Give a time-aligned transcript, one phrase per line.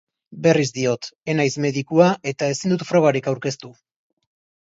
[0.43, 3.71] Berriz diot, ez naiz medikua eta ezin dut frogarik aurkeztu.